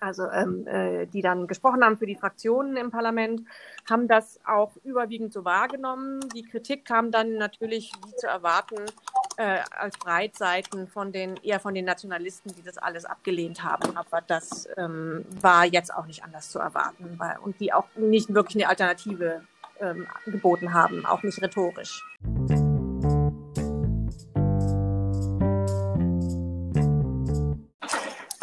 also 0.00 0.30
ähm, 0.30 0.66
äh, 0.66 1.06
die 1.06 1.22
dann 1.22 1.46
gesprochen 1.46 1.84
haben 1.84 1.98
für 1.98 2.06
die 2.06 2.16
Fraktionen 2.16 2.76
im 2.76 2.90
Parlament, 2.90 3.42
haben 3.88 4.08
das 4.08 4.40
auch 4.46 4.72
überwiegend 4.84 5.32
so 5.32 5.44
wahrgenommen. 5.44 6.20
Die 6.34 6.42
Kritik 6.42 6.84
kam 6.84 7.10
dann 7.10 7.36
natürlich, 7.36 7.92
wie 8.06 8.16
zu 8.16 8.26
erwarten, 8.26 8.76
äh, 9.36 9.58
als 9.70 9.98
Breitseiten 9.98 10.88
von 10.88 11.12
den 11.12 11.36
eher 11.42 11.60
von 11.60 11.74
den 11.74 11.84
Nationalisten, 11.84 12.54
die 12.54 12.62
das 12.62 12.78
alles 12.78 13.04
abgelehnt 13.04 13.62
haben. 13.62 13.96
Aber 13.96 14.20
das 14.20 14.68
ähm, 14.76 15.24
war 15.40 15.64
jetzt 15.64 15.92
auch 15.92 16.06
nicht 16.06 16.24
anders 16.24 16.50
zu 16.50 16.58
erwarten, 16.58 17.14
weil, 17.18 17.38
und 17.42 17.60
die 17.60 17.72
auch 17.72 17.86
nicht 17.96 18.32
wirklich 18.32 18.56
eine 18.56 18.68
Alternative 18.68 19.42
ähm, 19.80 20.06
geboten 20.24 20.72
haben, 20.72 21.04
auch 21.04 21.22
nicht 21.22 21.40
rhetorisch. 21.42 22.02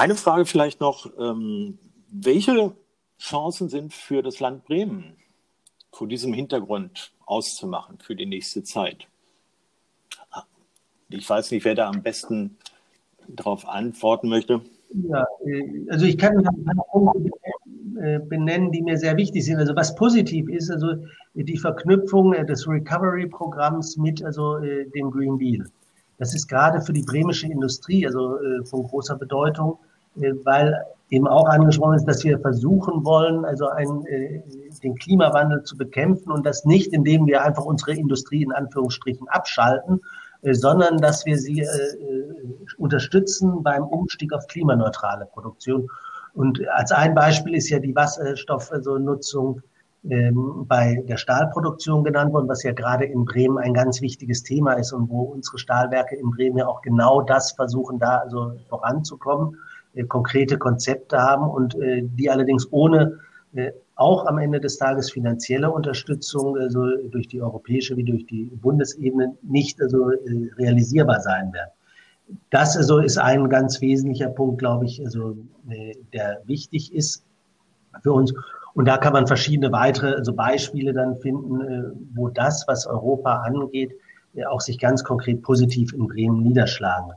Eine 0.01 0.15
Frage 0.15 0.45
vielleicht 0.45 0.81
noch. 0.81 1.11
Ähm, 1.19 1.77
welche 2.09 2.71
Chancen 3.19 3.69
sind 3.69 3.93
für 3.93 4.23
das 4.23 4.39
Land 4.39 4.65
Bremen 4.65 5.15
vor 5.91 6.07
diesem 6.07 6.33
Hintergrund 6.33 7.11
auszumachen 7.23 7.99
für 7.99 8.15
die 8.15 8.25
nächste 8.25 8.63
Zeit? 8.63 9.05
Ich 11.09 11.29
weiß 11.29 11.51
nicht, 11.51 11.65
wer 11.65 11.75
da 11.75 11.87
am 11.87 12.01
besten 12.01 12.57
darauf 13.27 13.67
antworten 13.67 14.27
möchte. 14.27 14.61
Ja, 14.89 15.23
äh, 15.45 15.85
also 15.91 16.07
ich 16.07 16.17
kann 16.17 16.43
äh, 18.01 18.17
benennen, 18.21 18.71
die 18.71 18.81
mir 18.81 18.97
sehr 18.97 19.15
wichtig 19.17 19.45
sind. 19.45 19.57
Also 19.57 19.75
was 19.75 19.93
positiv 19.93 20.49
ist, 20.49 20.71
also 20.71 20.95
die 21.35 21.59
Verknüpfung 21.59 22.33
äh, 22.33 22.43
des 22.43 22.67
Recovery-Programms 22.67 23.97
mit 23.97 24.23
also 24.23 24.57
dem 24.57 25.11
Green 25.11 25.37
Deal. 25.37 25.69
Das 26.17 26.33
ist 26.33 26.47
gerade 26.47 26.81
für 26.81 26.91
die 26.91 27.03
bremische 27.03 27.45
Industrie 27.45 28.07
also 28.07 28.39
von 28.63 28.81
großer 28.81 29.15
Bedeutung 29.15 29.77
weil 30.15 30.85
eben 31.11 31.27
auch 31.27 31.45
angesprochen 31.45 31.95
ist, 31.95 32.05
dass 32.05 32.23
wir 32.23 32.39
versuchen 32.39 33.03
wollen, 33.03 33.43
also 33.43 33.67
ein, 33.67 34.05
äh, 34.05 34.41
den 34.81 34.95
Klimawandel 34.95 35.63
zu 35.63 35.77
bekämpfen 35.77 36.31
und 36.31 36.45
das 36.45 36.63
nicht, 36.65 36.93
indem 36.93 37.27
wir 37.27 37.43
einfach 37.43 37.65
unsere 37.65 37.93
Industrie 37.93 38.43
in 38.43 38.53
Anführungsstrichen 38.53 39.27
abschalten, 39.27 40.01
äh, 40.41 40.53
sondern 40.53 40.97
dass 40.97 41.25
wir 41.25 41.37
sie 41.37 41.61
äh, 41.61 41.67
unterstützen 42.77 43.61
beim 43.61 43.83
Umstieg 43.83 44.33
auf 44.33 44.47
klimaneutrale 44.47 45.25
Produktion. 45.25 45.89
Und 46.33 46.65
als 46.69 46.93
ein 46.93 47.13
Beispiel 47.13 47.55
ist 47.55 47.69
ja 47.69 47.79
die 47.79 47.93
Wasserstoffnutzung 47.93 49.61
ähm, 50.09 50.65
bei 50.65 51.03
der 51.07 51.17
Stahlproduktion 51.17 52.05
genannt 52.05 52.33
worden, 52.33 52.47
was 52.47 52.63
ja 52.63 52.71
gerade 52.71 53.03
in 53.03 53.25
Bremen 53.25 53.57
ein 53.57 53.73
ganz 53.73 54.01
wichtiges 54.01 54.43
Thema 54.43 54.73
ist 54.73 54.93
und 54.93 55.09
wo 55.09 55.23
unsere 55.23 55.59
Stahlwerke 55.59 56.15
in 56.15 56.31
Bremen 56.31 56.57
ja 56.57 56.67
auch 56.67 56.81
genau 56.81 57.21
das 57.21 57.51
versuchen, 57.51 57.99
da 57.99 58.19
also 58.19 58.53
voranzukommen. 58.69 59.57
Äh, 59.93 60.03
konkrete 60.03 60.57
Konzepte 60.57 61.17
haben 61.17 61.49
und 61.49 61.75
äh, 61.75 62.01
die 62.03 62.29
allerdings 62.29 62.67
ohne 62.71 63.19
äh, 63.53 63.71
auch 63.95 64.25
am 64.25 64.37
Ende 64.37 64.59
des 64.61 64.77
Tages 64.77 65.11
finanzielle 65.11 65.69
Unterstützung, 65.69 66.57
also 66.57 66.85
durch 67.09 67.27
die 67.27 67.41
europäische 67.41 67.97
wie 67.97 68.03
durch 68.03 68.25
die 68.25 68.45
Bundesebene, 68.45 69.35
nicht 69.43 69.81
also 69.81 70.11
realisierbar 70.57 71.19
sein 71.19 71.51
werden. 71.53 71.71
Das 72.49 72.77
also 72.77 72.99
ist 72.99 73.17
ein 73.17 73.49
ganz 73.49 73.81
wesentlicher 73.81 74.29
Punkt, 74.29 74.59
glaube 74.59 74.85
ich, 74.85 75.03
also, 75.05 75.35
der 76.13 76.41
wichtig 76.45 76.95
ist 76.95 77.25
für 78.01 78.13
uns. 78.13 78.33
Und 78.73 78.87
da 78.87 78.97
kann 78.97 79.13
man 79.13 79.27
verschiedene 79.27 79.71
weitere 79.71 80.15
also 80.15 80.33
Beispiele 80.33 80.93
dann 80.93 81.17
finden, 81.17 82.09
wo 82.15 82.29
das, 82.29 82.63
was 82.67 82.87
Europa 82.87 83.41
angeht, 83.41 83.91
auch 84.47 84.61
sich 84.61 84.79
ganz 84.79 85.03
konkret 85.03 85.43
positiv 85.43 85.93
in 85.93 86.07
Bremen 86.07 86.41
niederschlagen. 86.41 87.11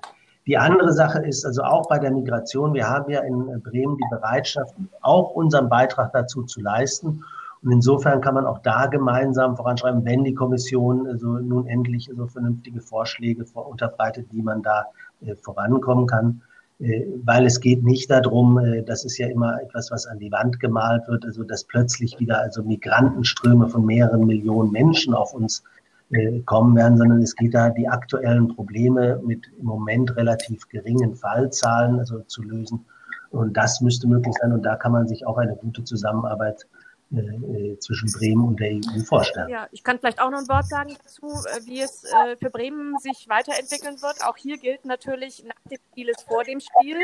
Die 0.46 0.58
andere 0.58 0.92
Sache 0.92 1.20
ist 1.20 1.44
also 1.46 1.62
auch 1.62 1.88
bei 1.88 1.98
der 1.98 2.10
Migration, 2.10 2.74
wir 2.74 2.86
haben 2.86 3.10
ja 3.10 3.20
in 3.20 3.62
Bremen 3.62 3.96
die 3.96 4.08
Bereitschaft, 4.10 4.74
auch 5.00 5.30
unseren 5.30 5.68
Beitrag 5.70 6.12
dazu 6.12 6.42
zu 6.42 6.60
leisten. 6.60 7.24
Und 7.62 7.72
insofern 7.72 8.20
kann 8.20 8.34
man 8.34 8.44
auch 8.44 8.58
da 8.58 8.86
gemeinsam 8.86 9.56
voranschreiben, 9.56 10.04
wenn 10.04 10.22
die 10.22 10.34
Kommission 10.34 11.06
also 11.06 11.38
nun 11.38 11.66
endlich 11.66 12.10
so 12.14 12.26
vernünftige 12.26 12.82
Vorschläge 12.82 13.46
unterbreitet, 13.54 14.26
wie 14.32 14.42
man 14.42 14.62
da 14.62 14.84
äh, 15.24 15.34
vorankommen 15.34 16.06
kann. 16.06 16.42
Äh, 16.78 17.06
weil 17.24 17.46
es 17.46 17.60
geht 17.60 17.82
nicht 17.82 18.10
darum, 18.10 18.58
äh, 18.58 18.82
das 18.82 19.06
ist 19.06 19.16
ja 19.16 19.28
immer 19.28 19.62
etwas, 19.62 19.90
was 19.90 20.06
an 20.06 20.18
die 20.18 20.30
Wand 20.30 20.60
gemalt 20.60 21.08
wird, 21.08 21.24
also 21.24 21.42
dass 21.42 21.64
plötzlich 21.64 22.20
wieder 22.20 22.40
also 22.40 22.62
Migrantenströme 22.62 23.68
von 23.68 23.86
mehreren 23.86 24.26
Millionen 24.26 24.70
Menschen 24.70 25.14
auf 25.14 25.32
uns 25.32 25.62
äh, 26.10 26.40
kommen 26.40 26.76
werden, 26.76 26.98
sondern 26.98 27.22
es 27.22 27.34
geht 27.34 27.54
da 27.54 27.70
die 27.70 27.88
aktuellen 27.88 28.54
Probleme 28.54 29.20
mit 29.24 29.50
im 29.58 29.66
Moment 29.66 30.14
relativ 30.16 30.68
geringen 30.68 31.14
Fallzahlen 31.14 31.98
also 31.98 32.20
zu 32.20 32.42
lösen. 32.42 32.84
Und 33.30 33.56
das 33.56 33.80
müsste 33.80 34.06
möglich 34.06 34.34
sein. 34.40 34.52
Und 34.52 34.62
da 34.62 34.76
kann 34.76 34.92
man 34.92 35.08
sich 35.08 35.26
auch 35.26 35.38
eine 35.38 35.56
gute 35.56 35.82
Zusammenarbeit 35.82 36.66
äh, 37.12 37.18
äh 37.18 37.78
zwischen 37.78 38.12
Bremen 38.12 38.44
und 38.44 38.60
der 38.60 38.72
EU 38.74 39.00
vorstellen. 39.04 39.48
Ja, 39.48 39.66
ich 39.72 39.82
kann 39.82 39.98
vielleicht 39.98 40.20
auch 40.20 40.30
noch 40.30 40.38
ein 40.38 40.48
Wort 40.48 40.68
sagen 40.68 40.94
dazu, 41.02 41.26
wie 41.64 41.80
es 41.80 42.04
für 42.38 42.50
Bremen 42.50 42.98
sich 42.98 43.26
weiterentwickeln 43.28 44.00
wird. 44.02 44.24
Auch 44.24 44.36
hier 44.36 44.58
gilt 44.58 44.84
natürlich, 44.84 45.42
nach 45.44 45.70
dem 45.70 45.78
Spiel 45.90 46.08
ist 46.10 46.22
vor 46.28 46.44
dem 46.44 46.60
Spiel. 46.60 46.98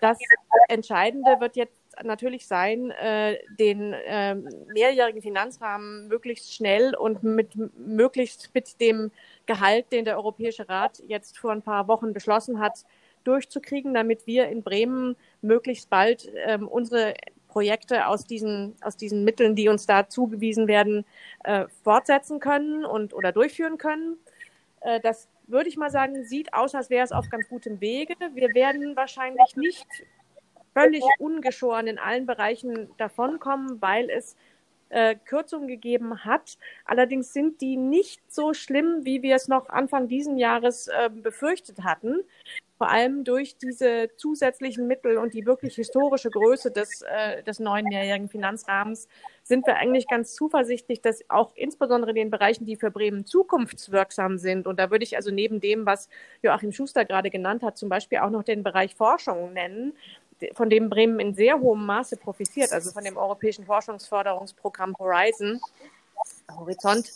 Das 0.00 0.18
Entscheidende 0.68 1.40
wird 1.40 1.56
jetzt 1.56 1.81
natürlich 2.02 2.46
sein, 2.46 2.90
äh, 2.92 3.38
den 3.58 3.92
äh, 3.92 4.34
mehrjährigen 4.34 5.22
Finanzrahmen 5.22 6.08
möglichst 6.08 6.54
schnell 6.54 6.94
und 6.94 7.22
mit 7.22 7.50
möglichst 7.76 8.50
mit 8.54 8.80
dem 8.80 9.10
Gehalt, 9.46 9.90
den 9.92 10.04
der 10.04 10.16
Europäische 10.16 10.68
Rat 10.68 11.02
jetzt 11.06 11.38
vor 11.38 11.52
ein 11.52 11.62
paar 11.62 11.88
Wochen 11.88 12.12
beschlossen 12.12 12.60
hat, 12.60 12.84
durchzukriegen, 13.24 13.94
damit 13.94 14.26
wir 14.26 14.48
in 14.48 14.62
Bremen 14.62 15.16
möglichst 15.42 15.90
bald 15.90 16.30
ähm, 16.46 16.68
unsere 16.68 17.14
Projekte 17.48 18.06
aus 18.06 18.24
diesen, 18.24 18.74
aus 18.80 18.96
diesen 18.96 19.24
Mitteln, 19.24 19.54
die 19.54 19.68
uns 19.68 19.86
da 19.86 20.08
zugewiesen 20.08 20.68
werden, 20.68 21.04
äh, 21.44 21.66
fortsetzen 21.84 22.40
können 22.40 22.84
und 22.84 23.14
oder 23.14 23.30
durchführen 23.30 23.78
können. 23.78 24.16
Äh, 24.80 25.00
das 25.00 25.28
würde 25.46 25.68
ich 25.68 25.76
mal 25.76 25.90
sagen, 25.90 26.24
sieht 26.24 26.54
aus, 26.54 26.74
als 26.74 26.88
wäre 26.88 27.04
es 27.04 27.12
auf 27.12 27.28
ganz 27.28 27.48
gutem 27.48 27.80
Wege. 27.80 28.14
Wir 28.34 28.54
werden 28.54 28.96
wahrscheinlich 28.96 29.56
nicht 29.56 29.86
völlig 30.74 31.02
ungeschoren 31.18 31.86
in 31.86 31.98
allen 31.98 32.26
Bereichen 32.26 32.90
davonkommen, 32.96 33.80
weil 33.80 34.10
es 34.10 34.36
äh, 34.92 35.16
Kürzungen 35.24 35.68
gegeben 35.68 36.24
hat. 36.24 36.58
Allerdings 36.84 37.32
sind 37.32 37.60
die 37.60 37.76
nicht 37.76 38.20
so 38.32 38.52
schlimm, 38.54 39.04
wie 39.04 39.22
wir 39.22 39.36
es 39.36 39.48
noch 39.48 39.68
Anfang 39.68 40.08
diesen 40.08 40.38
Jahres 40.38 40.88
äh, 40.88 41.10
befürchtet 41.10 41.82
hatten. 41.82 42.20
Vor 42.76 42.90
allem 42.90 43.24
durch 43.24 43.56
diese 43.56 44.10
zusätzlichen 44.16 44.86
Mittel 44.88 45.16
und 45.16 45.34
die 45.34 45.46
wirklich 45.46 45.76
historische 45.76 46.30
Größe 46.30 46.72
des, 46.72 47.02
äh, 47.02 47.42
des 47.44 47.60
neuen 47.60 47.86
mehrjährigen 47.86 48.28
Finanzrahmens 48.28 49.08
sind 49.44 49.66
wir 49.66 49.76
eigentlich 49.76 50.08
ganz 50.08 50.34
zuversichtlich, 50.34 51.00
dass 51.00 51.24
auch 51.28 51.52
insbesondere 51.54 52.10
in 52.10 52.16
den 52.16 52.30
Bereichen, 52.30 52.66
die 52.66 52.76
für 52.76 52.90
Bremen 52.90 53.24
zukunftswirksam 53.24 54.36
sind, 54.36 54.66
und 54.66 54.78
da 54.78 54.90
würde 54.90 55.04
ich 55.04 55.16
also 55.16 55.30
neben 55.30 55.60
dem, 55.60 55.86
was 55.86 56.08
Joachim 56.42 56.72
Schuster 56.72 57.04
gerade 57.04 57.30
genannt 57.30 57.62
hat, 57.62 57.78
zum 57.78 57.88
Beispiel 57.88 58.18
auch 58.18 58.30
noch 58.30 58.42
den 58.42 58.62
Bereich 58.62 58.94
Forschung 58.94 59.52
nennen, 59.52 59.94
von 60.54 60.70
dem 60.70 60.90
Bremen 60.90 61.20
in 61.20 61.34
sehr 61.34 61.58
hohem 61.60 61.84
Maße 61.86 62.16
profitiert, 62.16 62.72
also 62.72 62.90
von 62.90 63.04
dem 63.04 63.16
europäischen 63.16 63.64
Forschungsförderungsprogramm 63.64 64.96
Horizon, 64.98 65.60
Horizont 66.56 67.10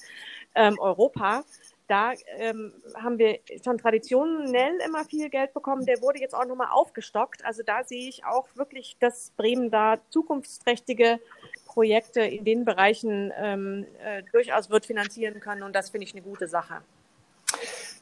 ähm, 0.54 0.78
Europa. 0.78 1.44
Da 1.88 2.14
ähm, 2.38 2.72
haben 2.96 3.18
wir 3.18 3.38
schon 3.64 3.78
traditionell 3.78 4.78
immer 4.84 5.04
viel 5.04 5.28
Geld 5.28 5.54
bekommen. 5.54 5.86
Der 5.86 6.02
wurde 6.02 6.18
jetzt 6.18 6.34
auch 6.34 6.44
nochmal 6.44 6.70
aufgestockt. 6.72 7.44
Also 7.44 7.62
da 7.62 7.84
sehe 7.84 8.08
ich 8.08 8.24
auch 8.24 8.48
wirklich, 8.54 8.96
dass 8.98 9.30
Bremen 9.36 9.70
da 9.70 9.98
zukunftsträchtige 10.10 11.20
Projekte 11.64 12.22
in 12.22 12.44
den 12.44 12.64
Bereichen 12.64 13.32
ähm, 13.36 13.86
äh, 14.02 14.24
durchaus 14.32 14.68
wird 14.68 14.84
finanzieren 14.84 15.38
können. 15.38 15.62
Und 15.62 15.76
das 15.76 15.90
finde 15.90 16.06
ich 16.06 16.12
eine 16.12 16.22
gute 16.22 16.48
Sache. 16.48 16.82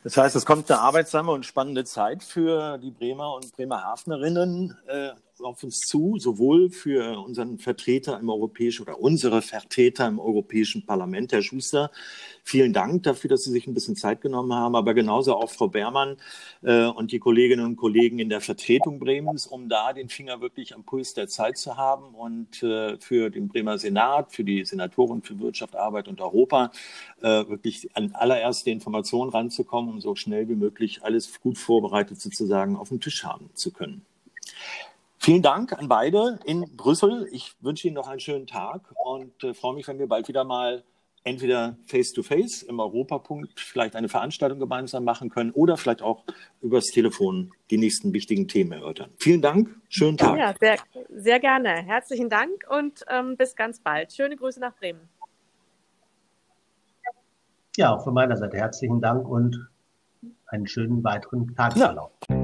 Das 0.05 0.19
heißt, 0.19 0.37
es 0.37 0.45
kommt 0.45 0.71
eine 0.71 0.81
arbeitsame 0.81 1.33
und 1.33 1.47
spannende 1.47 1.85
Zeit 1.85 2.23
für 2.23 2.77
die 2.79 2.91
Bremer 2.91 3.35
und 3.35 3.57
Bremerhavenerinnen. 3.57 4.77
Auf 5.45 5.63
uns 5.63 5.81
zu, 5.81 6.17
sowohl 6.19 6.71
für 6.71 7.19
unseren 7.23 7.59
Vertreter 7.59 8.19
im 8.19 8.31
europäischen 8.31 8.81
oder 8.81 8.99
unsere 8.99 9.43
Vertreter 9.43 10.09
im 10.09 10.19
Europäischen 10.19 10.87
Parlament, 10.87 11.33
Herr 11.33 11.43
Schuster. 11.43 11.91
Vielen 12.45 12.73
Dank 12.73 13.03
dafür, 13.03 13.29
dass 13.29 13.45
Sie 13.45 13.51
sich 13.51 13.67
ein 13.67 13.75
bisschen 13.75 13.95
Zeit 13.95 14.23
genommen 14.23 14.55
haben, 14.55 14.75
aber 14.75 14.95
genauso 14.95 15.37
auch 15.37 15.51
Frau 15.51 15.69
Beermann 15.69 16.17
äh, 16.63 16.87
und 16.87 17.13
die 17.13 17.19
Kolleginnen 17.19 17.67
und 17.67 17.77
Kollegen 17.77 18.21
in 18.21 18.31
der 18.31 18.41
Vertretung 18.41 18.99
Bremens, 18.99 19.47
um 19.47 19.69
da 19.69 19.93
den 19.93 20.09
Finger 20.09 20.41
wirklich 20.41 20.75
am 20.75 20.83
Puls 20.83 21.13
der 21.13 21.29
Zeit 21.29 21.59
zu 21.59 21.77
haben 21.77 22.15
und 22.15 22.63
äh, 22.63 22.97
für 22.99 23.29
den 23.29 23.49
Bremer 23.49 23.77
Senat, 23.77 24.33
für 24.33 24.45
die 24.45 24.65
Senatoren 24.65 25.21
für 25.21 25.39
Wirtschaft, 25.41 25.77
Arbeit 25.77 26.09
und 26.09 26.23
Europa 26.23 26.73
äh, 27.21 27.47
wirklich 27.49 27.95
an 27.95 28.13
allererste 28.15 28.71
Informationen 28.71 29.31
ranzukommen, 29.31 29.93
um 29.93 30.01
so 30.01 30.15
schnell 30.15 30.49
wie 30.49 30.57
möglich 30.57 31.03
alles 31.03 31.39
gut 31.39 31.59
vorbereitet 31.59 32.19
sozusagen 32.19 32.77
auf 32.77 32.89
dem 32.89 33.01
Tisch 33.01 33.25
haben 33.25 33.51
zu 33.53 33.71
können. 33.71 34.07
Vielen 35.25 35.41
Dank 35.41 35.73
an 35.73 35.89
beide 35.89 36.39
in 36.45 36.77
Brüssel. 36.77 37.27
Ich 37.33 37.57
wünsche 37.61 37.89
Ihnen 37.89 37.95
noch 37.95 38.09
einen 38.09 38.21
schönen 38.21 38.47
Tag 38.47 38.93
und 39.07 39.43
äh, 39.43 39.55
freue 39.55 39.73
mich, 39.73 39.89
wenn 39.89 39.99
wir 39.99 40.07
bald 40.07 40.29
wieder 40.29 40.45
mal 40.45 40.85
entweder 41.23 41.79
face-to-face 41.87 42.63
-face 42.63 42.69
im 42.69 42.79
Europapunkt 42.79 43.59
vielleicht 43.59 43.97
eine 43.97 44.11
Veranstaltung 44.11 44.59
gemeinsam 44.59 45.03
machen 45.03 45.31
können 45.31 45.51
oder 45.53 45.79
vielleicht 45.79 46.03
auch 46.03 46.25
übers 46.61 46.89
Telefon 46.89 47.53
die 47.71 47.79
nächsten 47.79 48.13
wichtigen 48.13 48.49
Themen 48.49 48.73
erörtern. 48.73 49.13
Vielen 49.19 49.41
Dank, 49.41 49.75
schönen 49.89 50.19
Tag. 50.19 50.39
Ja, 50.39 50.55
sehr, 50.61 50.77
sehr 51.09 51.41
gerne. 51.41 51.71
Herzlichen 51.71 52.29
Dank 52.29 52.67
und 52.69 53.03
ähm, 53.09 53.39
bis 53.39 53.57
ganz 53.57 53.81
bald. 53.81 54.13
Schöne 54.13 54.37
Grüße 54.37 54.61
nach 54.61 54.77
Bremen. 54.77 55.09
Ja, 57.79 57.95
auch 57.95 58.05
von 58.05 58.13
meiner 58.13 58.37
Seite 58.37 58.59
herzlichen 58.59 59.01
Dank 59.01 59.27
und 59.27 59.71
einen 60.49 60.67
schönen 60.67 61.03
weiteren 61.03 61.57
Tagesverlauf. 61.57 62.11
Ja. 62.29 62.44